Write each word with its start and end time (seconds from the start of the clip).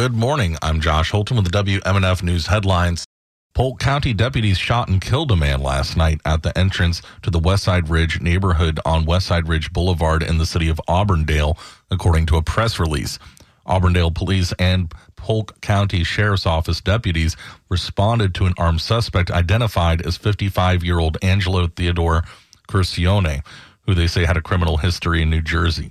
Good 0.00 0.16
morning. 0.16 0.56
I'm 0.62 0.80
Josh 0.80 1.10
Holton 1.10 1.36
with 1.36 1.52
the 1.52 1.62
WMNF 1.62 2.22
News 2.22 2.46
headlines. 2.46 3.04
Polk 3.52 3.78
County 3.80 4.14
deputies 4.14 4.56
shot 4.56 4.88
and 4.88 4.98
killed 4.98 5.30
a 5.30 5.36
man 5.36 5.60
last 5.60 5.94
night 5.94 6.22
at 6.24 6.42
the 6.42 6.56
entrance 6.56 7.02
to 7.20 7.28
the 7.28 7.38
Westside 7.38 7.90
Ridge 7.90 8.18
neighborhood 8.18 8.80
on 8.86 9.04
Westside 9.04 9.46
Ridge 9.46 9.74
Boulevard 9.74 10.22
in 10.22 10.38
the 10.38 10.46
city 10.46 10.70
of 10.70 10.80
Auburndale, 10.88 11.58
according 11.90 12.24
to 12.26 12.38
a 12.38 12.42
press 12.42 12.80
release. 12.80 13.18
Auburndale 13.66 14.10
police 14.10 14.54
and 14.58 14.90
Polk 15.16 15.60
County 15.60 16.02
Sheriff's 16.02 16.46
Office 16.46 16.80
deputies 16.80 17.36
responded 17.68 18.34
to 18.36 18.46
an 18.46 18.54
armed 18.56 18.80
suspect 18.80 19.30
identified 19.30 20.00
as 20.06 20.16
55 20.16 20.82
year 20.82 20.98
old 20.98 21.18
Angelo 21.20 21.66
Theodore 21.66 22.22
Curcione, 22.68 23.44
who 23.82 23.92
they 23.94 24.06
say 24.06 24.24
had 24.24 24.38
a 24.38 24.42
criminal 24.42 24.78
history 24.78 25.20
in 25.20 25.28
New 25.28 25.42
Jersey. 25.42 25.90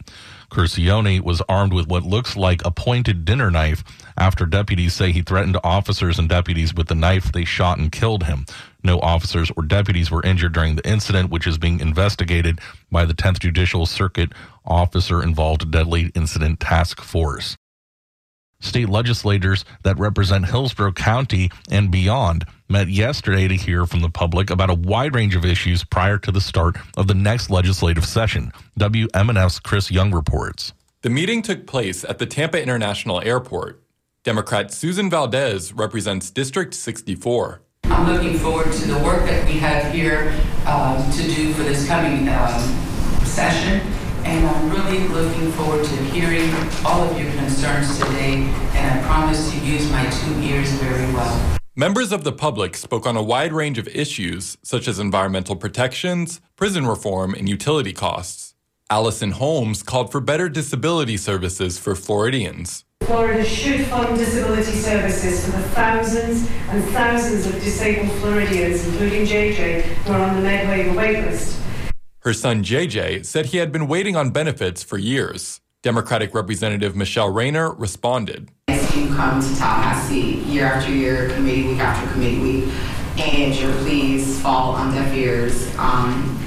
Curcione 0.50 1.21
was 1.21 1.41
armed 1.47 1.73
with 1.73 1.88
what 1.88 2.03
looks 2.03 2.35
like 2.35 2.63
a 2.66 2.71
pointed 2.71 3.26
dinner 3.26 3.52
knife 3.52 3.84
after 4.17 4.45
deputies 4.45 4.94
say 4.94 5.12
he 5.12 5.21
threatened 5.21 5.57
officers 5.63 6.20
and 6.20 6.27
deputies 6.27 6.73
with 6.73 6.88
the 6.88 6.95
knife. 6.95 7.31
They 7.31 7.45
shot 7.45 7.77
and 7.77 7.91
killed 7.91 8.23
him. 8.23 8.45
No 8.84 8.99
officers 8.99 9.52
or 9.55 9.63
deputies 9.63 10.12
were 10.12 10.23
injured 10.23 10.54
during 10.54 10.76
the 10.76 10.88
incident, 10.88 11.30
which 11.30 11.48
is 11.48 11.57
being 11.57 11.80
investigated 11.80 12.59
by 12.91 13.05
the 13.05 13.13
10th 13.13 13.40
Judicial 13.40 13.85
Circuit 13.85 14.31
Officer 14.66 15.21
Involved 15.21 15.71
Deadly 15.71 16.12
Incident 16.16 16.59
Task 16.59 17.02
Force 17.02 17.55
state 18.62 18.90
legislators 18.90 19.66
that 19.84 19.98
represent 19.98 20.48
Hillsborough 20.48 20.94
County 20.94 21.49
and 21.72 21.91
beyond 21.91 22.45
met 22.68 22.88
yesterday 22.88 23.48
to 23.48 23.55
hear 23.55 23.85
from 23.85 24.02
the 24.02 24.09
public 24.09 24.49
about 24.49 24.70
a 24.70 24.76
wide 24.76 25.16
range 25.16 25.35
of 25.35 25.45
issues 25.45 25.84
prior 25.84 26.18
to 26.20 26.32
the 26.32 26.41
start 26.41 26.77
of 26.98 27.08
the 27.08 27.13
next 27.13 27.49
legislative 27.49 28.05
session. 28.05 28.52
WMNF's 28.80 29.59
Chris 29.59 29.90
Young 29.90 30.12
reports. 30.12 30.73
The 31.02 31.09
meeting 31.09 31.41
took 31.41 31.66
place 31.66 32.04
at 32.04 32.20
the 32.20 32.26
Tampa 32.26 32.62
International 32.62 33.22
Airport. 33.22 33.82
Democrat 34.24 34.71
Susan 34.71 35.10
Valdez 35.10 35.74
represents 35.74 36.30
District 36.30 36.74
64. 36.74 37.62
I'm 37.85 38.13
looking 38.13 38.37
forward 38.37 38.71
to 38.71 38.87
the 38.87 38.99
work 38.99 39.26
that 39.26 39.46
we 39.48 39.54
have 39.54 39.91
here 39.93 40.35
um, 40.68 41.10
to 41.13 41.24
do 41.24 41.54
for 41.54 41.63
this 41.63 41.87
coming 41.87 42.27
um, 42.27 42.60
session 43.26 43.82
and 44.25 44.48
I'm 44.48 44.70
really 44.70 45.07
looking 45.07 45.51
forward 45.53 45.85
to 45.85 45.95
hearing 46.05 46.49
all 46.85 47.03
of 47.03 47.20
your 47.20 47.31
concerns 47.34 47.98
today, 47.98 48.43
and 48.73 48.99
I 48.99 49.03
promise 49.05 49.51
to 49.51 49.57
use 49.59 49.89
my 49.91 50.09
two 50.09 50.39
ears 50.41 50.70
very 50.73 51.12
well. 51.13 51.57
Members 51.75 52.12
of 52.12 52.23
the 52.23 52.31
public 52.34 52.75
spoke 52.75 53.05
on 53.05 53.15
a 53.15 53.23
wide 53.23 53.53
range 53.53 53.77
of 53.77 53.87
issues, 53.87 54.57
such 54.63 54.87
as 54.87 54.99
environmental 54.99 55.55
protections, 55.55 56.41
prison 56.55 56.85
reform, 56.85 57.34
and 57.34 57.47
utility 57.47 57.93
costs. 57.93 58.53
Allison 58.90 59.31
Holmes 59.31 59.84
called 59.84 60.12
for 60.12 60.20
better 60.20 60.49
disability 60.49 61.15
services 61.15 61.77
for 61.77 61.95
Floridians. 61.95 62.85
Florida 63.03 63.45
should 63.45 63.85
fund 63.85 64.17
disability 64.17 64.72
services 64.72 65.45
for 65.45 65.51
the 65.51 65.63
thousands 65.69 66.50
and 66.69 66.84
thousands 66.85 67.45
of 67.45 67.53
disabled 67.53 68.12
Floridians, 68.19 68.85
including 68.85 69.25
JJ, 69.25 69.81
who 69.81 70.13
are 70.13 70.22
on 70.22 70.35
the 70.35 70.41
med 70.41 70.67
waiver 70.67 70.91
waitlist. 71.00 71.56
Her 72.30 72.34
son 72.34 72.63
JJ 72.63 73.25
said 73.25 73.47
he 73.47 73.58
had 73.58 73.72
been 73.72 73.88
waiting 73.88 74.16
on 74.16 74.30
benefits 74.30 74.84
for 74.84 75.00
years. 75.00 75.62
Democratic 75.81 76.36
Representative 76.36 76.96
Michele 76.96 77.31
Rayner 77.31 77.72
responded. 77.72 78.52
You 78.68 79.08
come 79.16 79.41
to 79.41 79.47
Tallahassee 79.56 80.36
year 80.46 80.66
after 80.66 80.91
year, 80.91 81.30
committee 81.30 81.63
week 81.63 81.80
after 81.80 82.08
committee 82.12 82.38
week, 82.38 82.74
and 83.18 83.56
your 83.56 83.74
pleas 83.78 84.40
fall 84.44 84.75
on 84.75 84.94
deaf 84.94 85.12
ears. 85.16 85.75
Um, 85.80 86.38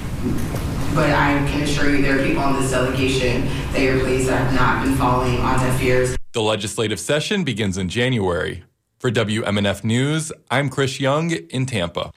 but 0.95 1.11
I 1.11 1.45
can 1.51 1.63
assure 1.63 1.91
you 1.91 2.01
there 2.01 2.21
are 2.21 2.25
people 2.25 2.45
on 2.45 2.63
this 2.63 2.71
delegation 2.71 3.49
that 3.73 3.81
your 3.81 3.99
pleas 3.99 4.29
have 4.29 4.55
not 4.55 4.85
been 4.85 4.95
falling 4.95 5.41
on 5.41 5.59
deaf 5.59 5.83
ears. 5.83 6.15
The 6.31 6.43
legislative 6.43 7.01
session 7.01 7.43
begins 7.43 7.77
in 7.77 7.89
January. 7.89 8.63
For 9.01 9.11
WMNF 9.11 9.83
News, 9.83 10.31
I'm 10.49 10.71
Chris 10.71 11.01
Young 11.01 11.33
in 11.33 11.67
Tampa. 11.67 12.13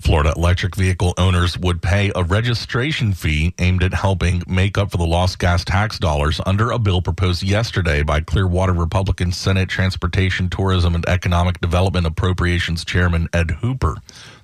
Florida 0.00 0.34
electric 0.36 0.74
vehicle 0.76 1.14
owners 1.16 1.56
would 1.56 1.80
pay 1.80 2.10
a 2.14 2.22
registration 2.24 3.12
fee 3.12 3.54
aimed 3.58 3.82
at 3.82 3.94
helping 3.94 4.42
make 4.46 4.76
up 4.76 4.90
for 4.90 4.96
the 4.96 5.06
lost 5.06 5.38
gas 5.38 5.64
tax 5.64 5.98
dollars 5.98 6.40
under 6.44 6.72
a 6.72 6.78
bill 6.78 7.00
proposed 7.00 7.42
yesterday 7.42 8.02
by 8.02 8.20
Clearwater 8.20 8.72
Republican 8.72 9.32
Senate 9.32 9.68
Transportation, 9.68 10.50
Tourism, 10.50 10.94
and 10.94 11.08
Economic 11.08 11.60
Development 11.60 12.06
Appropriations 12.06 12.84
Chairman 12.84 13.28
Ed 13.32 13.52
Hooper. 13.52 13.96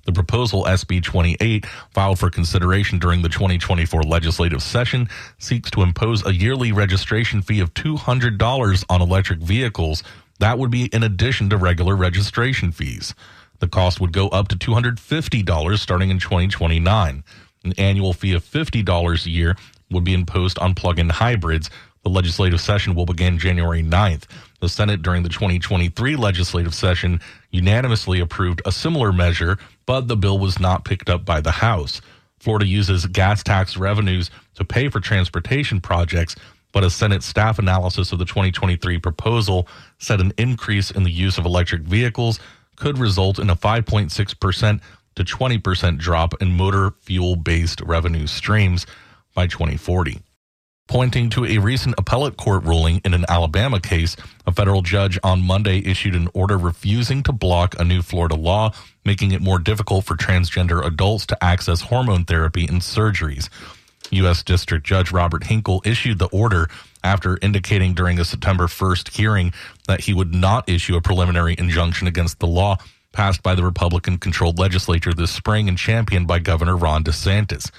The 0.06 0.12
proposal, 0.12 0.64
SB 0.64 1.02
28, 1.02 1.66
filed 1.90 2.18
for 2.18 2.30
consideration 2.30 2.98
during 2.98 3.20
the 3.20 3.28
2024 3.28 4.02
legislative 4.04 4.62
session, 4.62 5.08
seeks 5.38 5.70
to 5.72 5.82
impose 5.82 6.24
a 6.24 6.32
yearly 6.32 6.72
registration 6.72 7.42
fee 7.42 7.60
of 7.60 7.74
$200 7.74 8.84
on 8.88 9.02
electric 9.02 9.40
vehicles. 9.40 10.02
That 10.38 10.58
would 10.58 10.70
be 10.70 10.86
in 10.86 11.02
addition 11.02 11.50
to 11.50 11.58
regular 11.58 11.96
registration 11.96 12.72
fees. 12.72 13.14
The 13.60 13.68
cost 13.68 14.00
would 14.00 14.12
go 14.12 14.28
up 14.28 14.48
to 14.48 14.56
$250 14.56 15.78
starting 15.78 16.10
in 16.10 16.18
2029. 16.18 17.24
An 17.62 17.72
annual 17.78 18.12
fee 18.12 18.32
of 18.32 18.44
$50 18.44 19.26
a 19.26 19.30
year 19.30 19.56
would 19.90 20.04
be 20.04 20.14
imposed 20.14 20.58
on 20.58 20.74
plug-in 20.74 21.10
hybrids. 21.10 21.70
The 22.02 22.10
legislative 22.10 22.60
session 22.60 22.94
will 22.94 23.04
begin 23.04 23.38
January 23.38 23.82
9th. 23.82 24.24
The 24.60 24.68
Senate 24.68 25.02
during 25.02 25.22
the 25.22 25.28
2023 25.28 26.16
legislative 26.16 26.74
session 26.74 27.20
unanimously 27.50 28.20
approved 28.20 28.62
a 28.64 28.72
similar 28.72 29.12
measure, 29.12 29.58
but 29.84 30.08
the 30.08 30.16
bill 30.16 30.38
was 30.38 30.58
not 30.58 30.86
picked 30.86 31.10
up 31.10 31.26
by 31.26 31.42
the 31.42 31.50
House. 31.50 32.00
Florida 32.38 32.66
uses 32.66 33.04
gas 33.06 33.42
tax 33.42 33.76
revenues 33.76 34.30
to 34.54 34.64
pay 34.64 34.88
for 34.88 35.00
transportation 35.00 35.80
projects, 35.80 36.36
but 36.72 36.84
a 36.84 36.88
Senate 36.88 37.22
staff 37.22 37.58
analysis 37.58 38.12
of 38.12 38.18
the 38.18 38.24
2023 38.24 38.98
proposal 38.98 39.68
said 39.98 40.20
an 40.20 40.32
increase 40.38 40.90
in 40.90 41.02
the 41.02 41.10
use 41.10 41.36
of 41.36 41.44
electric 41.44 41.82
vehicles 41.82 42.40
could 42.80 42.98
result 42.98 43.38
in 43.38 43.50
a 43.50 43.56
5.6% 43.56 44.80
to 45.14 45.24
20% 45.24 45.98
drop 45.98 46.34
in 46.40 46.50
motor 46.50 46.92
fuel 47.02 47.36
based 47.36 47.80
revenue 47.82 48.26
streams 48.26 48.86
by 49.34 49.46
2040. 49.46 50.20
Pointing 50.88 51.30
to 51.30 51.44
a 51.44 51.58
recent 51.58 51.94
appellate 51.98 52.36
court 52.36 52.64
ruling 52.64 53.00
in 53.04 53.14
an 53.14 53.24
Alabama 53.28 53.78
case, 53.78 54.16
a 54.44 54.50
federal 54.50 54.82
judge 54.82 55.20
on 55.22 55.40
Monday 55.40 55.78
issued 55.86 56.16
an 56.16 56.28
order 56.34 56.58
refusing 56.58 57.22
to 57.22 57.32
block 57.32 57.78
a 57.78 57.84
new 57.84 58.02
Florida 58.02 58.34
law, 58.34 58.72
making 59.04 59.30
it 59.30 59.40
more 59.40 59.60
difficult 59.60 60.04
for 60.04 60.16
transgender 60.16 60.84
adults 60.84 61.26
to 61.26 61.44
access 61.44 61.82
hormone 61.82 62.24
therapy 62.24 62.66
and 62.66 62.80
surgeries. 62.80 63.48
U.S. 64.10 64.42
District 64.42 64.84
Judge 64.84 65.12
Robert 65.12 65.44
Hinkle 65.44 65.80
issued 65.84 66.18
the 66.18 66.28
order 66.28 66.68
after 67.02 67.38
indicating 67.42 67.94
during 67.94 68.18
a 68.18 68.24
September 68.24 68.66
1st 68.66 69.16
hearing 69.16 69.52
that 69.86 70.02
he 70.02 70.14
would 70.14 70.34
not 70.34 70.68
issue 70.68 70.96
a 70.96 71.00
preliminary 71.00 71.54
injunction 71.58 72.06
against 72.06 72.38
the 72.38 72.46
law 72.46 72.76
passed 73.12 73.42
by 73.42 73.54
the 73.54 73.64
Republican 73.64 74.18
controlled 74.18 74.58
legislature 74.58 75.12
this 75.12 75.30
spring 75.30 75.68
and 75.68 75.78
championed 75.78 76.26
by 76.26 76.38
Governor 76.38 76.76
Ron 76.76 77.02
DeSantis. 77.02 77.70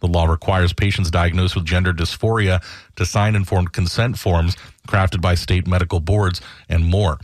The 0.00 0.06
law 0.06 0.26
requires 0.26 0.72
patients 0.72 1.10
diagnosed 1.10 1.54
with 1.56 1.64
gender 1.64 1.92
dysphoria 1.92 2.62
to 2.96 3.06
sign 3.06 3.34
informed 3.34 3.72
consent 3.72 4.18
forms 4.18 4.56
crafted 4.86 5.20
by 5.20 5.34
state 5.34 5.66
medical 5.66 6.00
boards 6.00 6.40
and 6.68 6.84
more. 6.84 7.18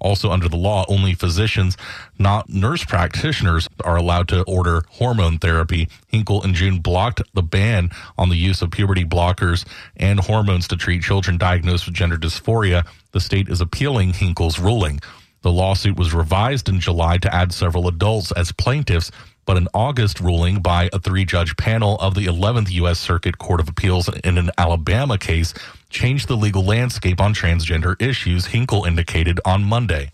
Also, 0.00 0.30
under 0.30 0.48
the 0.48 0.56
law, 0.56 0.84
only 0.88 1.14
physicians, 1.14 1.76
not 2.18 2.48
nurse 2.48 2.84
practitioners, 2.84 3.68
are 3.84 3.96
allowed 3.96 4.28
to 4.28 4.42
order 4.44 4.82
hormone 4.90 5.38
therapy. 5.38 5.88
Hinkle 6.08 6.42
in 6.42 6.54
June 6.54 6.80
blocked 6.80 7.22
the 7.34 7.42
ban 7.42 7.90
on 8.16 8.30
the 8.30 8.36
use 8.36 8.62
of 8.62 8.70
puberty 8.70 9.04
blockers 9.04 9.66
and 9.96 10.18
hormones 10.18 10.66
to 10.68 10.76
treat 10.76 11.02
children 11.02 11.38
diagnosed 11.38 11.86
with 11.86 11.94
gender 11.94 12.16
dysphoria. 12.16 12.86
The 13.12 13.20
state 13.20 13.48
is 13.48 13.60
appealing 13.60 14.14
Hinkle's 14.14 14.58
ruling. 14.58 15.00
The 15.42 15.52
lawsuit 15.52 15.96
was 15.96 16.12
revised 16.12 16.68
in 16.68 16.80
July 16.80 17.16
to 17.18 17.34
add 17.34 17.52
several 17.52 17.88
adults 17.88 18.32
as 18.32 18.52
plaintiffs, 18.52 19.10
but 19.50 19.56
an 19.56 19.66
August 19.74 20.20
ruling 20.20 20.62
by 20.62 20.88
a 20.92 21.00
three 21.00 21.24
judge 21.24 21.56
panel 21.56 21.96
of 21.96 22.14
the 22.14 22.26
11th 22.26 22.70
U.S. 22.70 23.00
Circuit 23.00 23.38
Court 23.38 23.58
of 23.58 23.68
Appeals 23.68 24.08
in 24.22 24.38
an 24.38 24.52
Alabama 24.56 25.18
case 25.18 25.54
changed 25.88 26.28
the 26.28 26.36
legal 26.36 26.64
landscape 26.64 27.20
on 27.20 27.34
transgender 27.34 28.00
issues, 28.00 28.46
Hinkle 28.46 28.84
indicated 28.84 29.40
on 29.44 29.64
Monday. 29.64 30.12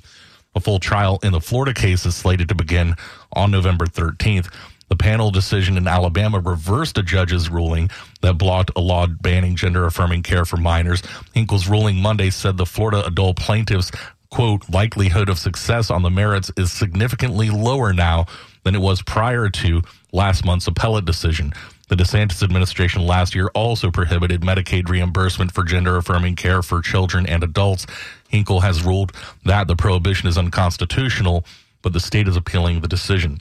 A 0.55 0.60
full 0.60 0.78
trial 0.78 1.19
in 1.22 1.32
the 1.32 1.40
Florida 1.43 1.75
case 1.75 2.06
is 2.06 2.16
slated 2.16 2.49
to 2.49 2.55
begin 2.55 2.94
on 3.34 3.50
November 3.50 3.84
13th. 3.84 4.50
The 4.88 4.96
panel 4.96 5.31
decision 5.31 5.76
in 5.76 5.87
Alabama 5.87 6.40
reversed 6.40 6.96
a 6.96 7.02
judge's 7.02 7.50
ruling 7.50 7.90
that 8.22 8.38
blocked 8.38 8.70
a 8.75 8.81
law 8.81 9.06
banning 9.06 9.55
gender 9.55 9.84
affirming 9.84 10.22
care 10.22 10.46
for 10.46 10.56
minors. 10.56 11.02
Hinkle's 11.34 11.69
ruling 11.69 11.96
Monday 11.96 12.31
said 12.31 12.56
the 12.56 12.64
Florida 12.64 13.05
adult 13.05 13.37
plaintiffs, 13.37 13.90
quote, 14.31 14.66
likelihood 14.70 15.28
of 15.28 15.38
success 15.38 15.90
on 15.90 16.00
the 16.00 16.10
merits 16.10 16.50
is 16.56 16.72
significantly 16.72 17.50
lower 17.50 17.93
now 17.93 18.25
than 18.66 18.74
it 18.74 18.80
was 18.80 19.00
prior 19.00 19.48
to 19.48 19.80
last 20.12 20.44
month's 20.44 20.66
appellate 20.66 21.04
decision. 21.04 21.52
The 21.88 21.94
DeSantis 21.94 22.42
administration 22.42 23.06
last 23.06 23.32
year 23.32 23.48
also 23.54 23.92
prohibited 23.92 24.40
Medicaid 24.40 24.88
reimbursement 24.88 25.52
for 25.52 25.62
gender 25.62 25.96
affirming 25.96 26.34
care 26.34 26.62
for 26.62 26.82
children 26.82 27.26
and 27.26 27.44
adults. 27.44 27.86
Hinkle 28.28 28.62
has 28.62 28.82
ruled 28.82 29.12
that 29.44 29.68
the 29.68 29.76
prohibition 29.76 30.28
is 30.28 30.36
unconstitutional, 30.36 31.44
but 31.80 31.92
the 31.92 32.00
state 32.00 32.26
is 32.26 32.36
appealing 32.36 32.80
the 32.80 32.88
decision. 32.88 33.38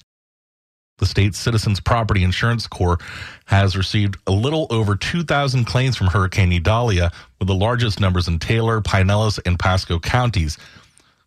The 1.00 1.08
state 1.08 1.34
Citizens 1.34 1.80
Property 1.80 2.24
Insurance 2.24 2.68
Corps 2.68 3.00
has 3.46 3.76
received 3.76 4.18
a 4.28 4.32
little 4.32 4.68
over 4.70 4.96
2,000 4.96 5.66
claims 5.66 5.98
from 5.98 6.08
Hurricane 6.08 6.54
Idalia, 6.54 7.12
with 7.40 7.48
the 7.48 7.56
largest 7.56 8.00
numbers 8.00 8.28
in 8.28 8.38
Taylor, 8.38 8.80
Pinellas, 8.80 9.40
and 9.44 9.58
Pasco 9.58 9.98
counties. 9.98 10.60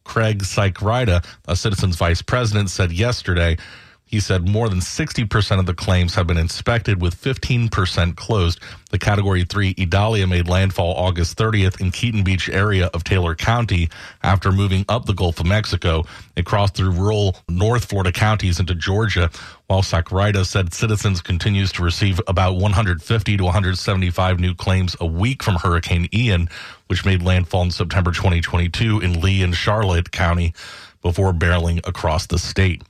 Craig 0.05 0.39
Sykrida, 0.45 1.27
a 1.49 1.57
Citizens 1.57 1.97
vice 1.97 2.23
president, 2.23 2.71
said 2.71 2.93
yesterday 2.93 3.57
he 4.09 4.21
said 4.21 4.49
more 4.49 4.69
than 4.69 4.81
60% 4.81 5.59
of 5.61 5.67
the 5.67 5.75
claims 5.75 6.15
have 6.15 6.27
been 6.27 6.39
inspected, 6.39 7.01
with 7.01 7.15
15% 7.15 8.17
closed. 8.17 8.59
The 8.91 8.99
Category 8.99 9.45
3 9.45 9.75
Idalia 9.79 10.27
made 10.27 10.49
landfall 10.49 10.95
August 10.95 11.37
30th 11.37 11.81
in 11.81 11.91
Keaton 11.91 12.25
Beach 12.25 12.49
area 12.49 12.87
of 12.95 13.05
Taylor 13.05 13.35
County 13.35 13.91
after 14.23 14.51
moving 14.51 14.87
up 14.89 15.05
the 15.05 15.13
Gulf 15.13 15.41
of 15.41 15.47
Mexico. 15.47 16.05
It 16.37 16.47
crossed 16.47 16.75
through 16.75 16.93
rural 16.93 17.37
North 17.49 17.85
Florida 17.85 18.11
counties 18.11 18.59
into 18.59 18.75
Georgia, 18.75 19.31
while 19.67 19.83
Sakurida 19.83 20.47
said 20.47 20.73
citizens 20.73 21.21
continues 21.21 21.71
to 21.73 21.83
receive 21.83 22.21
about 22.27 22.57
150 22.57 23.37
to 23.37 23.45
175 23.45 24.41
new 24.41 24.55
claims 24.55 24.97
a 25.01 25.07
week 25.07 25.43
from 25.43 25.57
Hurricane 25.57 26.09
Ian, 26.15 26.49
which 26.87 27.05
made 27.05 27.23
landfall 27.23 27.63
in 27.63 27.71
September 27.71 28.11
2022 28.11 29.01
in 29.01 29.21
Lee 29.21 29.43
and 29.43 29.55
Charlotte 29.55 30.11
County 30.11 30.55
before 31.03 31.33
barreling 31.33 31.87
across 31.87 32.27
the 32.27 32.39
state. 32.39 32.83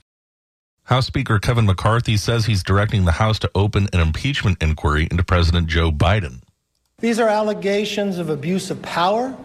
House 0.88 1.06
Speaker 1.06 1.38
Kevin 1.38 1.66
McCarthy 1.66 2.16
says 2.16 2.46
he's 2.46 2.62
directing 2.62 3.04
the 3.04 3.12
House 3.12 3.38
to 3.40 3.50
open 3.54 3.90
an 3.92 4.00
impeachment 4.00 4.56
inquiry 4.62 5.06
into 5.10 5.22
President 5.22 5.66
Joe 5.66 5.92
Biden. 5.92 6.40
These 7.00 7.20
are 7.20 7.28
allegations 7.28 8.16
of 8.16 8.30
abuse 8.30 8.70
of 8.70 8.80
power, 8.80 9.36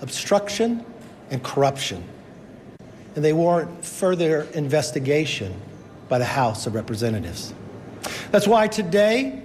obstruction, 0.00 0.86
and 1.32 1.42
corruption. 1.42 2.04
And 3.16 3.24
they 3.24 3.32
warrant 3.32 3.84
further 3.84 4.42
investigation 4.54 5.60
by 6.08 6.18
the 6.18 6.24
House 6.24 6.68
of 6.68 6.76
Representatives. 6.76 7.52
That's 8.30 8.46
why 8.46 8.68
today 8.68 9.42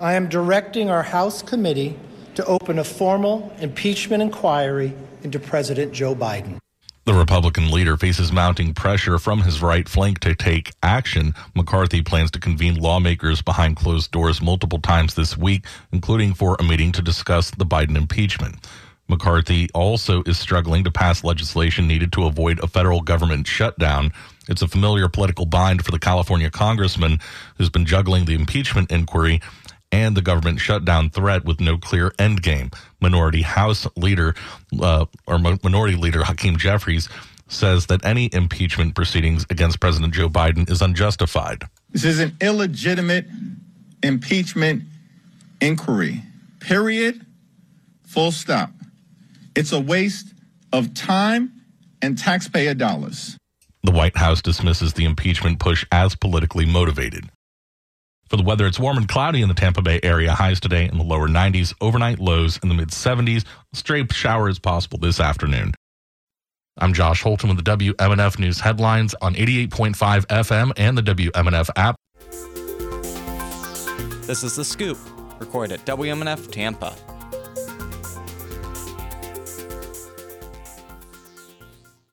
I 0.00 0.14
am 0.14 0.28
directing 0.28 0.90
our 0.90 1.02
House 1.02 1.42
committee 1.42 1.98
to 2.36 2.44
open 2.44 2.78
a 2.78 2.84
formal 2.84 3.52
impeachment 3.58 4.22
inquiry 4.22 4.94
into 5.24 5.40
President 5.40 5.92
Joe 5.92 6.14
Biden. 6.14 6.60
The 7.06 7.12
Republican 7.12 7.70
leader 7.70 7.98
faces 7.98 8.32
mounting 8.32 8.72
pressure 8.72 9.18
from 9.18 9.42
his 9.42 9.60
right 9.60 9.86
flank 9.86 10.20
to 10.20 10.34
take 10.34 10.72
action. 10.82 11.34
McCarthy 11.54 12.00
plans 12.00 12.30
to 12.30 12.40
convene 12.40 12.76
lawmakers 12.76 13.42
behind 13.42 13.76
closed 13.76 14.10
doors 14.10 14.40
multiple 14.40 14.78
times 14.78 15.12
this 15.12 15.36
week, 15.36 15.66
including 15.92 16.32
for 16.32 16.56
a 16.58 16.62
meeting 16.62 16.92
to 16.92 17.02
discuss 17.02 17.50
the 17.50 17.66
Biden 17.66 17.98
impeachment. 17.98 18.66
McCarthy 19.06 19.68
also 19.74 20.22
is 20.22 20.38
struggling 20.38 20.82
to 20.84 20.90
pass 20.90 21.22
legislation 21.22 21.86
needed 21.86 22.10
to 22.12 22.24
avoid 22.24 22.58
a 22.64 22.66
federal 22.66 23.02
government 23.02 23.46
shutdown. 23.46 24.10
It's 24.48 24.62
a 24.62 24.68
familiar 24.68 25.10
political 25.10 25.44
bind 25.44 25.84
for 25.84 25.90
the 25.90 25.98
California 25.98 26.48
congressman 26.48 27.18
who's 27.58 27.68
been 27.68 27.84
juggling 27.84 28.24
the 28.24 28.34
impeachment 28.34 28.90
inquiry 28.90 29.42
and 29.94 30.16
the 30.16 30.22
government 30.22 30.58
shutdown 30.58 31.08
threat 31.08 31.44
with 31.44 31.60
no 31.60 31.78
clear 31.78 32.10
endgame. 32.18 32.74
Minority 33.00 33.42
House 33.42 33.86
leader 33.96 34.34
uh, 34.82 35.06
or 35.28 35.38
Minority 35.38 35.94
Leader 35.94 36.24
Hakeem 36.24 36.56
Jeffries 36.56 37.08
says 37.46 37.86
that 37.86 38.04
any 38.04 38.28
impeachment 38.32 38.96
proceedings 38.96 39.46
against 39.50 39.78
President 39.78 40.12
Joe 40.12 40.28
Biden 40.28 40.68
is 40.68 40.82
unjustified. 40.82 41.62
This 41.90 42.04
is 42.04 42.18
an 42.18 42.36
illegitimate 42.40 43.26
impeachment 44.02 44.82
inquiry. 45.60 46.22
Period. 46.58 47.24
Full 48.04 48.32
stop. 48.32 48.70
It's 49.54 49.70
a 49.70 49.80
waste 49.80 50.26
of 50.72 50.92
time 50.94 51.52
and 52.02 52.18
taxpayer 52.18 52.74
dollars. 52.74 53.36
The 53.84 53.92
White 53.92 54.16
House 54.16 54.42
dismisses 54.42 54.94
the 54.94 55.04
impeachment 55.04 55.60
push 55.60 55.86
as 55.92 56.16
politically 56.16 56.66
motivated. 56.66 57.30
For 58.34 58.38
the 58.38 58.42
weather, 58.42 58.66
it's 58.66 58.80
warm 58.80 58.96
and 58.96 59.06
cloudy 59.06 59.42
in 59.42 59.48
the 59.48 59.54
Tampa 59.54 59.80
Bay 59.80 60.00
area. 60.02 60.32
Highs 60.32 60.58
today 60.58 60.88
in 60.88 60.98
the 60.98 61.04
lower 61.04 61.28
90s, 61.28 61.72
overnight 61.80 62.18
lows 62.18 62.58
in 62.64 62.68
the 62.68 62.74
mid 62.74 62.88
70s. 62.88 63.44
Stray 63.74 64.04
shower 64.10 64.48
is 64.48 64.58
possible 64.58 64.98
this 64.98 65.20
afternoon. 65.20 65.72
I'm 66.78 66.94
Josh 66.94 67.22
Holton 67.22 67.48
with 67.48 67.64
the 67.64 67.76
WMNF 67.76 68.40
News 68.40 68.58
headlines 68.58 69.14
on 69.22 69.36
88.5 69.36 70.26
FM 70.26 70.72
and 70.76 70.98
the 70.98 71.02
WMNF 71.02 71.70
app. 71.76 71.94
This 74.26 74.42
is 74.42 74.56
The 74.56 74.64
Scoop, 74.64 74.98
recorded 75.38 75.78
at 75.78 75.86
WMNF 75.86 76.50
Tampa. 76.50 76.96